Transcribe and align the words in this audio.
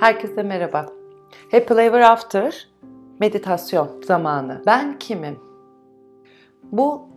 Herkese 0.00 0.42
merhaba. 0.42 0.86
Happy 1.52 1.80
Ever 1.80 2.00
After 2.00 2.68
meditasyon 3.20 4.02
zamanı. 4.06 4.62
Ben 4.66 4.98
kimim? 4.98 5.38
Bu 6.62 7.08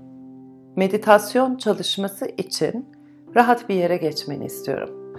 meditasyon 0.76 1.56
çalışması 1.56 2.26
için 2.38 2.90
rahat 3.36 3.70
bir 3.70 3.76
yere 3.76 3.98
geçmeni 3.98 4.46
istiyorum. 4.46 5.16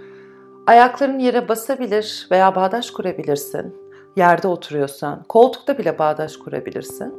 Ayakların 0.66 1.18
yere 1.18 1.48
basabilir 1.48 2.28
veya 2.30 2.54
bağdaş 2.54 2.90
kurabilirsin. 2.90 3.76
Yerde 4.16 4.48
oturuyorsan, 4.48 5.22
koltukta 5.28 5.78
bile 5.78 5.98
bağdaş 5.98 6.36
kurabilirsin. 6.36 7.14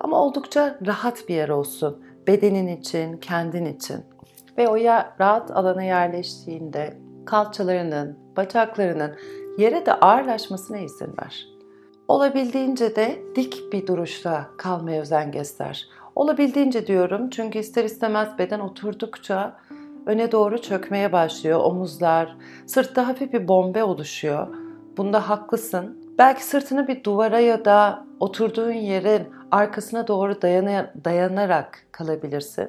Ama 0.00 0.22
oldukça 0.22 0.78
rahat 0.86 1.28
bir 1.28 1.34
yer 1.34 1.48
olsun. 1.48 2.04
Bedenin 2.26 2.66
için, 2.66 3.16
kendin 3.16 3.64
için. 3.64 4.04
Ve 4.58 4.68
o 4.68 4.76
ya, 4.76 5.16
rahat 5.20 5.50
alana 5.50 5.82
yerleştiğinde 5.82 6.96
kalçalarının, 7.26 8.18
bacaklarının 8.36 9.16
yere 9.60 9.86
de 9.86 9.94
ağırlaşmasına 9.94 10.78
izin 10.78 11.14
ver. 11.22 11.48
Olabildiğince 12.08 12.96
de 12.96 13.22
dik 13.36 13.72
bir 13.72 13.86
duruşta 13.86 14.46
kalmaya 14.56 15.00
özen 15.00 15.32
göster. 15.32 15.88
Olabildiğince 16.16 16.86
diyorum 16.86 17.30
çünkü 17.30 17.58
ister 17.58 17.84
istemez 17.84 18.38
beden 18.38 18.60
oturdukça 18.60 19.56
öne 20.06 20.32
doğru 20.32 20.62
çökmeye 20.62 21.12
başlıyor 21.12 21.60
omuzlar, 21.64 22.36
sırtta 22.66 23.08
hafif 23.08 23.32
bir 23.32 23.48
bombe 23.48 23.84
oluşuyor. 23.84 24.46
Bunda 24.96 25.28
haklısın. 25.28 26.14
Belki 26.18 26.44
sırtını 26.44 26.88
bir 26.88 27.04
duvara 27.04 27.40
ya 27.40 27.64
da 27.64 28.06
oturduğun 28.20 28.72
yerin 28.72 29.28
arkasına 29.50 30.08
doğru 30.08 30.42
dayanarak 31.04 31.86
kalabilirsin. 31.92 32.68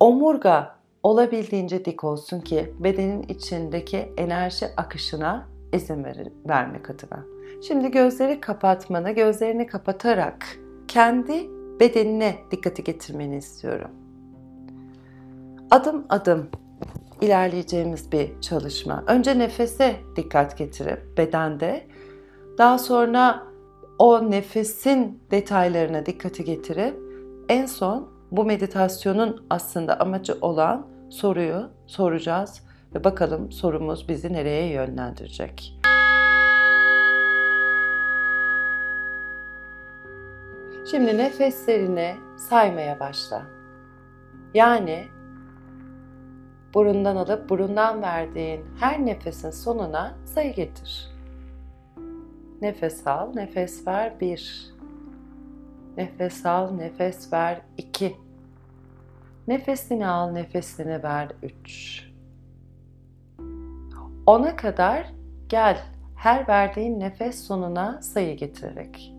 Omurga 0.00 0.74
olabildiğince 1.02 1.84
dik 1.84 2.04
olsun 2.04 2.40
ki 2.40 2.74
bedenin 2.78 3.22
içindeki 3.22 4.12
enerji 4.16 4.66
akışına 4.76 5.53
izin 5.74 6.04
ver, 6.04 6.16
vermek 6.48 6.90
adına. 6.90 7.24
Şimdi 7.62 7.90
gözleri 7.90 8.40
kapatmanı, 8.40 9.10
gözlerini 9.10 9.66
kapatarak 9.66 10.46
kendi 10.88 11.50
bedenine 11.80 12.36
dikkati 12.50 12.84
getirmeni 12.84 13.36
istiyorum. 13.36 13.90
Adım 15.70 16.06
adım 16.08 16.48
ilerleyeceğimiz 17.20 18.12
bir 18.12 18.40
çalışma. 18.40 19.04
Önce 19.06 19.38
nefese 19.38 19.96
dikkat 20.16 20.58
getirip 20.58 21.18
bedende, 21.18 21.86
daha 22.58 22.78
sonra 22.78 23.42
o 23.98 24.30
nefesin 24.30 25.22
detaylarına 25.30 26.06
dikkati 26.06 26.44
getirip 26.44 26.96
en 27.48 27.66
son 27.66 28.08
bu 28.30 28.44
meditasyonun 28.44 29.46
aslında 29.50 30.00
amacı 30.00 30.38
olan 30.40 30.86
soruyu 31.10 31.70
soracağız 31.86 32.62
ve 32.94 33.04
bakalım 33.04 33.52
sorumuz 33.52 34.08
bizi 34.08 34.32
nereye 34.32 34.72
yönlendirecek. 34.72 35.80
Şimdi 40.90 41.18
nefeslerini 41.18 42.16
saymaya 42.36 43.00
başla. 43.00 43.46
Yani 44.54 45.04
burundan 46.74 47.16
alıp 47.16 47.48
burundan 47.48 48.02
verdiğin 48.02 48.64
her 48.80 49.06
nefesin 49.06 49.50
sonuna 49.50 50.14
sayı 50.24 50.54
getir. 50.54 51.10
Nefes 52.62 53.06
al, 53.06 53.34
nefes 53.34 53.86
ver 53.86 54.20
bir. 54.20 54.70
Nefes 55.96 56.46
al, 56.46 56.70
nefes 56.70 57.32
ver 57.32 57.60
iki. 57.78 58.16
Nefesini 59.48 60.06
al, 60.06 60.30
nefesini 60.30 61.02
ver 61.02 61.28
üç. 61.42 62.04
Ona 64.26 64.56
kadar 64.56 65.12
gel 65.48 65.78
her 66.16 66.48
verdiğin 66.48 67.00
nefes 67.00 67.46
sonuna 67.46 68.02
sayı 68.02 68.36
getirerek. 68.36 69.14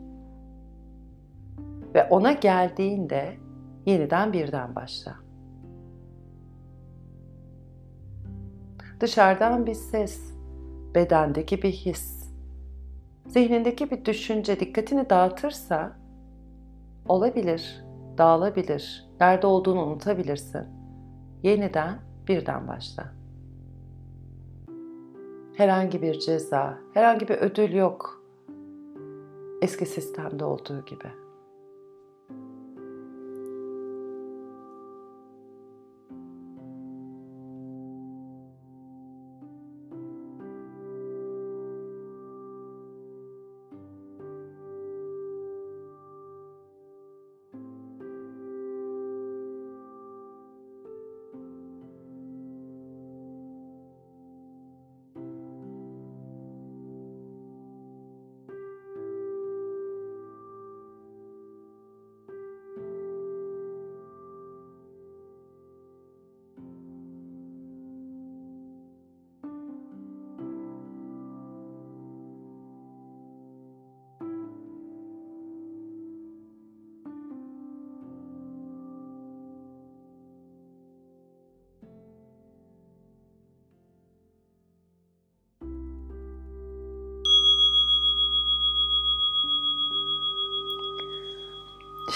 Ve 1.95 2.03
ona 2.03 2.31
geldiğinde 2.31 3.37
yeniden 3.85 4.33
birden 4.33 4.75
başla. 4.75 5.15
Dışarıdan 8.99 9.65
bir 9.65 9.73
ses, 9.73 10.33
bedendeki 10.95 11.61
bir 11.61 11.71
his, 11.71 12.33
zihnindeki 13.27 13.91
bir 13.91 14.05
düşünce 14.05 14.59
dikkatini 14.59 15.09
dağıtırsa 15.09 15.97
olabilir, 17.07 17.83
dağılabilir, 18.17 19.05
nerede 19.19 19.47
olduğunu 19.47 19.85
unutabilirsin. 19.85 20.63
Yeniden 21.43 21.99
birden 22.27 22.67
başla. 22.67 23.14
Herhangi 25.57 26.01
bir 26.01 26.19
ceza, 26.19 26.77
herhangi 26.93 27.27
bir 27.27 27.37
ödül 27.37 27.73
yok. 27.73 28.21
Eski 29.61 29.85
sistemde 29.85 30.45
olduğu 30.45 30.85
gibi. 30.85 31.24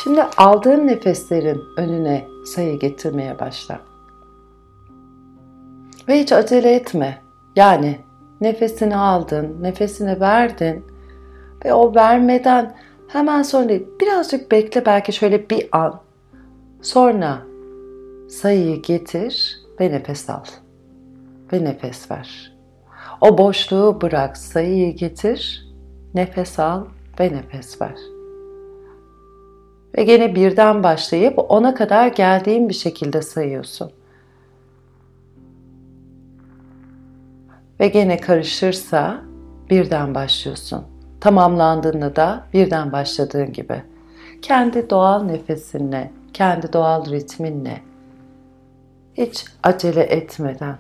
Şimdi 0.04 0.24
aldığın 0.24 0.88
nefeslerin 0.88 1.64
önüne 1.78 2.28
sayı 2.46 2.80
getirmeye 2.80 3.40
başla. 3.40 3.80
Ve 6.08 6.20
hiç 6.20 6.32
acele 6.32 6.76
etme. 6.76 7.22
Yani 7.56 8.00
nefesini 8.42 8.96
aldın, 8.96 9.58
nefesini 9.62 10.20
verdin 10.20 10.86
ve 11.66 11.74
o 11.74 11.96
vermeden 11.96 12.78
hemen 13.08 13.42
sonra 13.42 13.70
birazcık 14.02 14.52
bekle 14.52 14.86
belki 14.86 15.14
şöyle 15.14 15.50
bir 15.50 15.70
an. 15.72 16.02
Sonra 16.82 17.42
sayıyı 18.30 18.82
getir 18.82 19.60
ve 19.80 19.92
nefes 19.92 20.30
al. 20.30 20.44
Ve 21.54 21.64
nefes 21.64 22.12
ver. 22.12 22.54
O 23.22 23.38
boşluğu 23.38 24.02
bırak, 24.02 24.38
sayıyı 24.38 24.96
getir, 24.96 25.68
nefes 26.14 26.60
al 26.60 26.86
ve 27.20 27.34
nefes 27.34 27.82
ver. 27.82 28.19
Ve 29.98 30.04
gene 30.04 30.36
birden 30.36 30.84
başlayıp 30.84 31.52
ona 31.52 31.76
kadar 31.76 32.08
geldiğin 32.08 32.70
bir 32.70 32.74
şekilde 32.74 33.22
sayıyorsun. 33.22 33.92
Ve 37.80 37.88
gene 37.88 38.18
karışırsa 38.18 39.22
birden 39.70 40.16
başlıyorsun. 40.16 40.84
Tamamlandığında 41.22 42.16
da 42.16 42.44
birden 42.54 42.92
başladığın 42.92 43.54
gibi. 43.54 43.84
Kendi 44.42 44.90
doğal 44.90 45.24
nefesinle, 45.24 46.12
kendi 46.34 46.74
doğal 46.74 47.12
ritminle, 47.12 47.82
hiç 49.14 49.46
acele 49.64 50.04
etmeden 50.04 50.78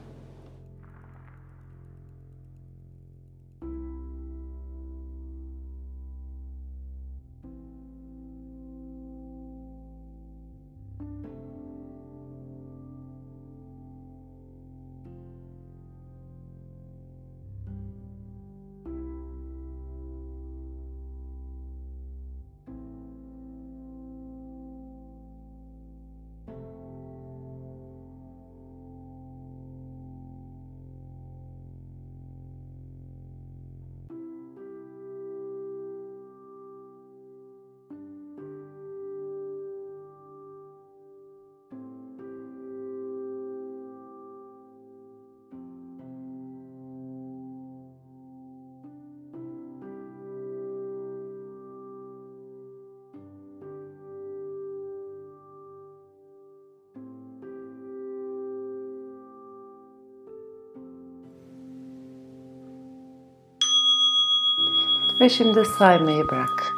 Ve 65.20 65.30
şimdi 65.30 65.66
saymayı 65.66 66.28
bırak. 66.28 66.74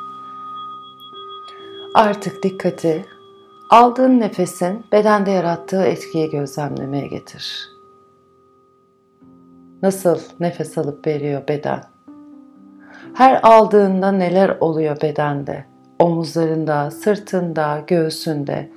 Artık 1.96 2.44
dikkati 2.44 3.06
aldığın 3.70 4.20
nefesin 4.20 4.86
bedende 4.92 5.32
yarattığı 5.32 5.84
etkiyi 5.84 6.30
gözlemlemeye 6.30 7.08
getir. 7.08 7.70
Nasıl 9.82 10.20
nefes 10.40 10.78
alıp 10.78 11.08
veriyor 11.08 11.48
beden? 11.48 11.84
Her 13.14 13.40
aldığında 13.44 14.12
neler 14.12 14.58
oluyor 14.60 15.02
bedende? 15.02 15.66
Omuzlarında, 16.00 16.92
sırtında, 16.92 17.84
göğsünde. 17.88 18.72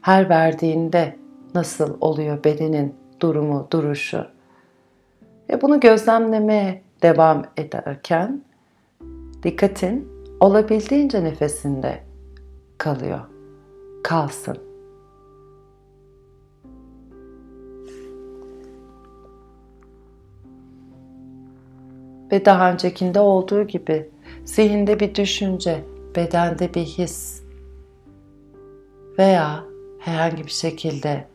Her 0.00 0.28
verdiğinde 0.28 1.16
nasıl 1.54 1.96
oluyor 2.00 2.44
bedenin 2.44 2.94
durumu, 3.20 3.68
duruşu? 3.70 4.26
Ve 5.50 5.62
bunu 5.62 5.80
gözlemlemeye 5.80 6.82
devam 7.02 7.42
ederken 7.56 8.45
dikkatin 9.42 10.08
olabildiğince 10.40 11.24
nefesinde 11.24 12.02
kalıyor. 12.78 13.20
Kalsın. 14.04 14.58
Ve 22.32 22.44
daha 22.44 22.72
öncekinde 22.72 23.20
olduğu 23.20 23.62
gibi 23.62 24.10
zihinde 24.44 25.00
bir 25.00 25.14
düşünce, 25.14 25.84
bedende 26.16 26.74
bir 26.74 26.84
his 26.84 27.42
veya 29.18 29.64
herhangi 29.98 30.44
bir 30.44 30.50
şekilde 30.50 31.28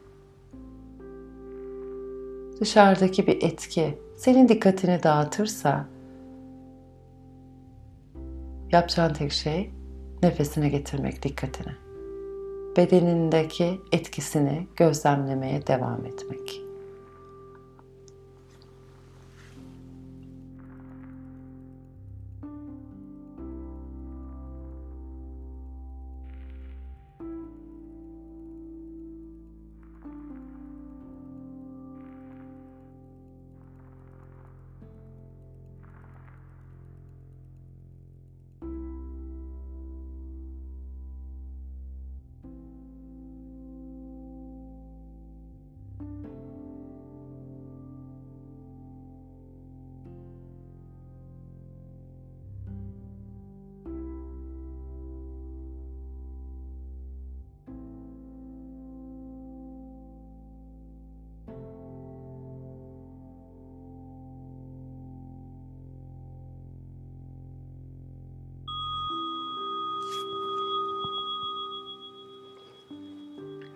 dışarıdaki 2.59 3.27
bir 3.27 3.43
etki 3.43 3.97
senin 4.17 4.47
dikkatini 4.47 5.03
dağıtırsa 5.03 5.85
yapacağın 8.71 9.13
tek 9.13 9.31
şey 9.31 9.71
nefesine 10.23 10.69
getirmek 10.69 11.23
dikkatini. 11.23 11.71
Bedenindeki 12.77 13.81
etkisini 13.91 14.67
gözlemlemeye 14.75 15.67
devam 15.67 16.05
etmek. 16.05 16.70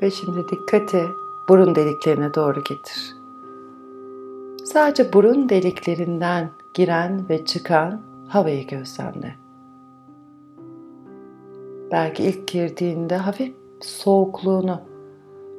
Ve 0.05 0.11
şimdi 0.11 0.49
dikkati 0.49 1.05
burun 1.49 1.75
deliklerine 1.75 2.33
doğru 2.33 2.63
getir. 2.63 3.15
Sadece 4.65 5.13
burun 5.13 5.49
deliklerinden 5.49 6.49
giren 6.73 7.29
ve 7.29 7.45
çıkan 7.45 8.01
havayı 8.27 8.67
gözlemle. 8.67 9.35
Belki 11.91 12.23
ilk 12.23 12.47
girdiğinde 12.47 13.17
hafif 13.17 13.55
soğukluğunu 13.81 14.81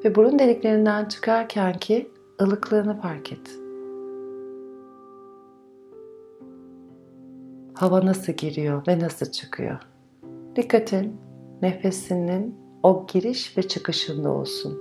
ve 0.04 0.14
burun 0.14 0.38
deliklerinden 0.38 1.04
çıkarken 1.04 1.72
ki 1.78 2.10
ılıklığını 2.43 3.00
fark 3.00 3.32
et. 3.32 3.50
Hava 7.75 8.06
nasıl 8.06 8.32
giriyor 8.32 8.87
ve 8.88 8.98
nasıl 8.98 9.26
çıkıyor? 9.26 9.78
Dikkatin 10.56 11.20
nefesinin 11.62 12.66
o 12.87 13.06
giriş 13.12 13.59
ve 13.59 13.69
çıkışında 13.69 14.31
olsun. 14.31 14.79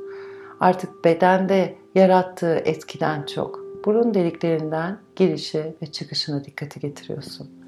Artık 0.60 1.06
bedende 1.06 1.75
yarattığı 1.96 2.56
etkiden 2.56 3.25
çok 3.25 3.60
burun 3.86 4.13
deliklerinden 4.13 5.00
girişi 5.16 5.75
ve 5.81 5.86
çıkışına 5.86 6.44
dikkati 6.44 6.80
getiriyorsun. 6.80 7.64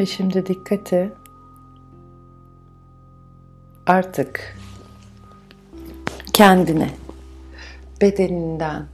Ve 0.00 0.06
şimdi 0.06 0.46
dikkati 0.46 1.12
artık 3.86 4.58
kendine, 6.32 6.90
bedeninden 8.00 8.86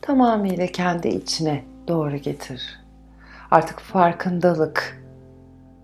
tamamıyla 0.00 0.66
kendi 0.66 1.08
içine 1.08 1.64
doğru 1.88 2.16
getir. 2.16 2.80
Artık 3.50 3.80
farkındalık 3.80 5.02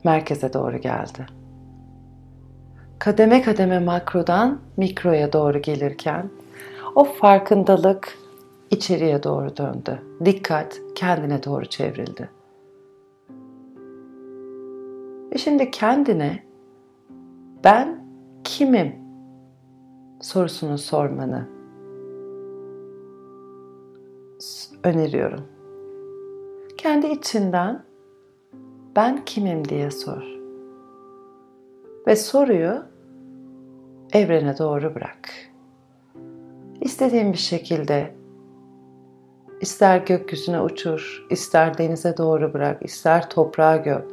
merkeze 0.05 0.53
doğru 0.53 0.79
geldi. 0.79 1.27
Kademe 2.99 3.43
kademe 3.43 3.79
makrodan 3.79 4.61
mikroya 4.77 5.33
doğru 5.33 5.63
gelirken 5.63 6.31
o 6.95 7.05
farkındalık 7.05 8.19
içeriye 8.71 9.23
doğru 9.23 9.57
döndü. 9.57 10.03
Dikkat 10.25 10.81
kendine 10.95 11.43
doğru 11.43 11.67
çevrildi. 11.67 12.40
Ve 15.33 15.39
şimdi 15.39 15.71
kendine 15.71 16.43
ben 17.65 18.05
kimim 18.45 18.95
sorusunu 20.21 20.79
sormanı 20.79 21.49
öneriyorum. 24.85 25.45
Kendi 26.79 27.07
içinden 27.07 27.85
ben 28.97 29.25
kimim 29.25 29.69
diye 29.69 29.91
sor. 29.91 30.23
Ve 32.07 32.17
soruyu 32.17 32.83
evrene 34.13 34.59
doğru 34.59 34.95
bırak. 34.95 35.31
İstediğin 36.81 37.33
bir 37.33 37.39
şekilde 37.39 38.15
ister 39.61 39.99
gökyüzüne 39.99 40.61
uçur, 40.61 41.27
ister 41.31 41.79
denize 41.79 42.17
doğru 42.17 42.55
bırak, 42.55 42.85
ister 42.85 43.31
toprağa 43.31 43.77
göm. 43.77 44.05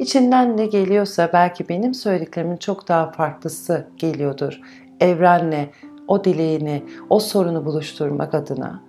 İçinden 0.00 0.56
ne 0.56 0.66
geliyorsa 0.66 1.30
belki 1.32 1.68
benim 1.68 1.94
söylediklerimin 1.94 2.56
çok 2.56 2.88
daha 2.88 3.10
farklısı 3.10 3.88
geliyordur. 3.96 4.60
Evrenle 5.00 5.70
o 6.08 6.24
dileğini, 6.24 6.84
o 7.10 7.20
sorunu 7.20 7.64
buluşturmak 7.64 8.34
adına. 8.34 8.82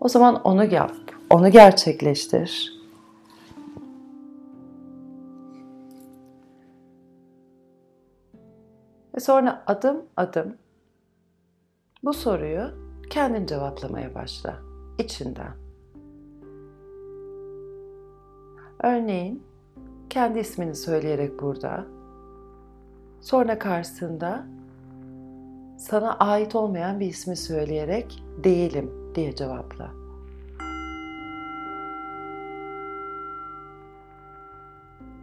O 0.00 0.08
zaman 0.08 0.42
onu 0.42 0.64
yap, 0.64 0.92
onu 1.30 1.48
gerçekleştir. 1.48 2.72
Ve 9.14 9.20
sonra 9.20 9.62
adım 9.66 10.02
adım 10.16 10.56
bu 12.04 12.12
soruyu 12.12 12.62
kendin 13.10 13.46
cevaplamaya 13.46 14.14
başla 14.14 14.56
içinden. 14.98 15.52
Örneğin 18.82 19.51
kendi 20.12 20.38
ismini 20.38 20.74
söyleyerek 20.74 21.42
burada, 21.42 21.86
sonra 23.20 23.58
karşısında 23.58 24.46
sana 25.78 26.16
ait 26.18 26.54
olmayan 26.54 27.00
bir 27.00 27.06
ismi 27.06 27.36
söyleyerek 27.36 28.24
değilim 28.44 28.90
diye 29.14 29.34
cevapla. 29.34 29.90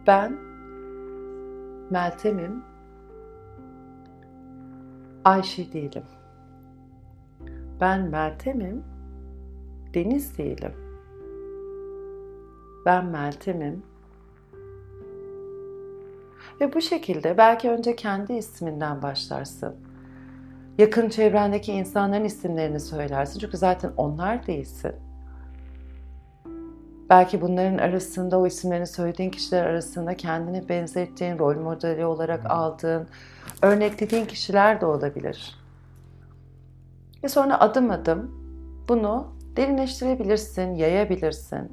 Ben 0.06 0.38
Meltem'im. 1.90 2.64
Ayşe 5.24 5.72
değilim. 5.72 6.04
Ben 7.80 8.00
Meltem'im. 8.00 8.84
Deniz 9.94 10.38
değilim. 10.38 10.72
Ben 12.86 13.06
Meltem'im. 13.06 13.89
Ve 16.60 16.74
bu 16.74 16.80
şekilde 16.80 17.38
belki 17.38 17.70
önce 17.70 17.96
kendi 17.96 18.32
isminden 18.32 19.02
başlarsın. 19.02 19.76
Yakın 20.78 21.08
çevrendeki 21.08 21.72
insanların 21.72 22.24
isimlerini 22.24 22.80
söylersin. 22.80 23.40
Çünkü 23.40 23.56
zaten 23.56 23.92
onlar 23.96 24.46
değilsin. 24.46 24.92
Belki 27.10 27.40
bunların 27.40 27.78
arasında 27.78 28.38
o 28.38 28.46
isimlerini 28.46 28.86
söylediğin 28.86 29.30
kişiler 29.30 29.66
arasında 29.66 30.16
kendini 30.16 30.68
benzettiğin, 30.68 31.38
rol 31.38 31.56
modeli 31.56 32.04
olarak 32.04 32.50
aldığın, 32.50 33.08
örneklediğin 33.62 34.26
kişiler 34.26 34.80
de 34.80 34.86
olabilir. 34.86 35.58
Ve 37.24 37.28
sonra 37.28 37.60
adım 37.60 37.90
adım 37.90 38.30
bunu 38.88 39.32
derinleştirebilirsin, 39.56 40.74
yayabilirsin. 40.74 41.72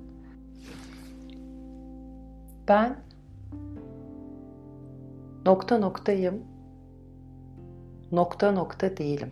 Ben 2.67 2.96
nokta 5.47 5.77
noktayım, 5.77 6.43
nokta 8.11 8.51
nokta 8.51 8.97
değilim. 8.97 9.31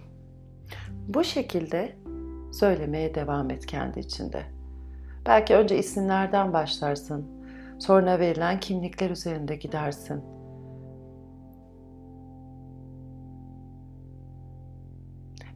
Bu 1.07 1.23
şekilde 1.23 1.95
söylemeye 2.53 3.15
devam 3.15 3.49
et 3.49 3.65
kendi 3.65 3.99
içinde. 3.99 4.43
Belki 5.25 5.55
önce 5.55 5.77
isimlerden 5.77 6.53
başlarsın, 6.53 7.25
sonra 7.79 8.19
verilen 8.19 8.59
kimlikler 8.59 9.09
üzerinde 9.09 9.55
gidersin. 9.55 10.23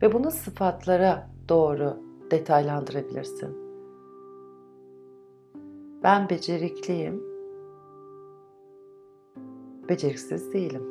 Ve 0.01 0.13
bunu 0.13 0.31
sıfatlara 0.31 1.29
doğru 1.49 1.97
detaylandırabilirsin. 2.31 3.57
Ben 6.03 6.29
becerikliyim. 6.29 7.28
Beceriksiz 9.89 10.53
değilim. 10.53 10.83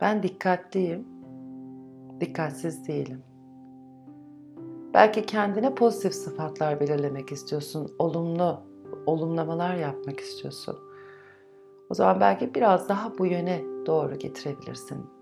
Ben 0.00 0.22
dikkatliyim. 0.22 1.08
Dikkatsiz 2.20 2.88
değilim. 2.88 3.22
Belki 4.94 5.26
kendine 5.26 5.74
pozitif 5.74 6.14
sıfatlar 6.14 6.80
belirlemek 6.80 7.32
istiyorsun. 7.32 7.92
Olumlu 7.98 8.60
olumlamalar 9.06 9.74
yapmak 9.74 10.20
istiyorsun. 10.20 10.76
O 11.90 11.94
zaman 11.94 12.20
belki 12.20 12.54
biraz 12.54 12.88
daha 12.88 13.18
bu 13.18 13.26
yöne 13.26 13.62
doğru 13.86 14.18
getirebilirsin 14.18 15.17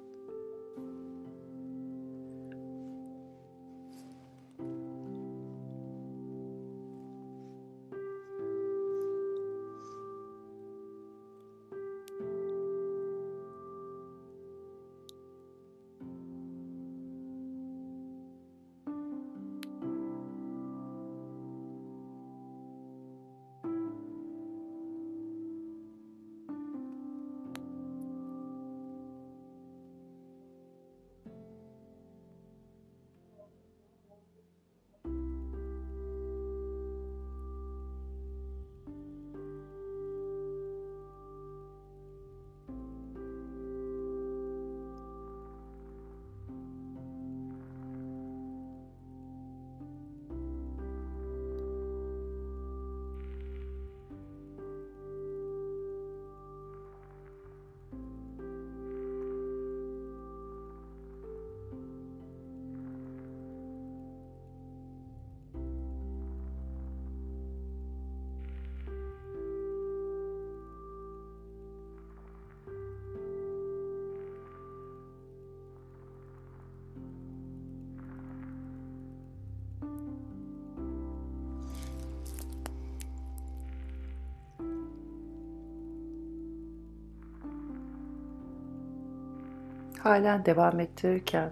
halen 90.07 90.45
devam 90.45 90.81
ettirirken 90.81 91.51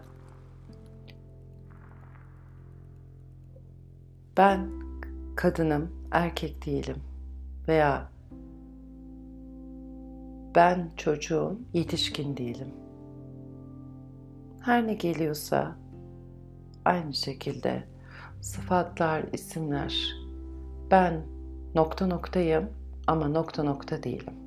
ben 4.37 4.71
kadınım, 5.37 5.93
erkek 6.11 6.67
değilim 6.67 6.97
veya 7.69 8.09
ben 10.55 10.91
çocuğum, 10.97 11.59
yetişkin 11.73 12.37
değilim. 12.37 12.75
Her 14.61 14.87
ne 14.87 14.95
geliyorsa 14.95 15.77
aynı 16.85 17.15
şekilde 17.15 17.85
sıfatlar, 18.41 19.25
isimler 19.33 20.15
ben 20.91 21.23
nokta 21.75 22.07
noktayım 22.07 22.71
ama 23.07 23.29
nokta 23.29 23.63
nokta 23.63 24.03
değilim. 24.03 24.44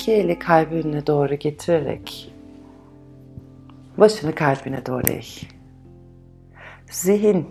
İki 0.00 0.12
eli 0.12 0.38
kalbine 0.38 1.06
doğru 1.06 1.34
getirerek 1.34 2.34
başını 3.98 4.34
kalbine 4.34 4.86
doğru 4.86 5.08
eğ. 5.08 5.22
Zihin 6.90 7.48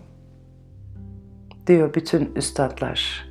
diyor 1.68 1.94
bütün 1.94 2.36
üstadlar. 2.36 3.30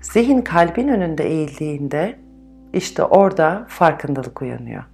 Zihin 0.00 0.42
kalbin 0.42 0.88
önünde 0.88 1.24
eğildiğinde 1.24 2.18
işte 2.72 3.02
orada 3.02 3.66
farkındalık 3.68 4.42
uyanıyor. 4.42 4.84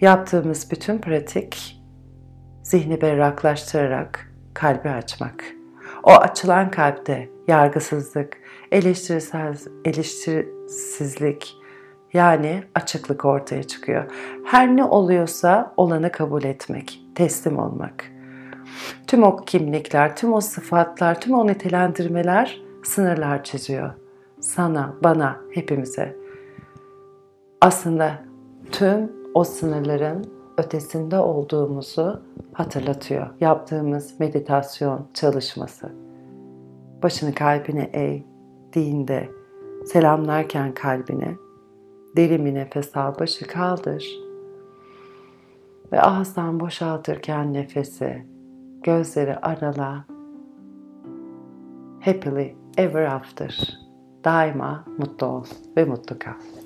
Yaptığımız 0.00 0.70
bütün 0.70 0.98
pratik 0.98 1.82
zihni 2.62 3.00
berraklaştırarak 3.00 4.32
kalbi 4.54 4.88
açmak. 4.88 5.44
O 6.02 6.10
açılan 6.10 6.70
kalpte 6.70 7.28
yargısızlık, 7.48 8.43
eleştirisizlik 9.84 11.56
yani 12.12 12.62
açıklık 12.74 13.24
ortaya 13.24 13.62
çıkıyor. 13.62 14.04
Her 14.44 14.76
ne 14.76 14.84
oluyorsa 14.84 15.74
olanı 15.76 16.12
kabul 16.12 16.44
etmek, 16.44 17.00
teslim 17.14 17.58
olmak. 17.58 18.04
Tüm 19.06 19.22
o 19.22 19.36
kimlikler, 19.36 20.16
tüm 20.16 20.32
o 20.32 20.40
sıfatlar, 20.40 21.20
tüm 21.20 21.34
o 21.34 21.46
nitelendirmeler 21.46 22.62
sınırlar 22.84 23.44
çiziyor. 23.44 23.90
Sana, 24.40 24.94
bana, 25.04 25.40
hepimize. 25.50 26.16
Aslında 27.60 28.22
tüm 28.72 29.12
o 29.34 29.44
sınırların 29.44 30.24
ötesinde 30.58 31.18
olduğumuzu 31.18 32.22
hatırlatıyor 32.52 33.26
yaptığımız 33.40 34.20
meditasyon 34.20 35.08
çalışması. 35.14 35.92
Başını 37.02 37.34
kalbine 37.34 37.90
eğdiğinde, 38.76 39.30
selamlarken 39.84 40.74
kalbine, 40.74 41.36
derin 42.16 42.44
bir 42.44 42.54
nefes 42.54 42.96
al, 42.96 43.18
başı 43.18 43.46
kaldır. 43.46 44.20
Ve 45.92 46.00
ağızdan 46.00 46.60
boşaltırken 46.60 47.52
nefesi, 47.52 48.26
gözleri 48.82 49.36
arala, 49.36 50.04
happily 52.00 52.54
ever 52.76 53.04
after, 53.04 53.78
daima 54.24 54.84
mutlu 54.98 55.26
ol 55.26 55.44
ve 55.76 55.84
mutlu 55.84 56.18
kal. 56.18 56.63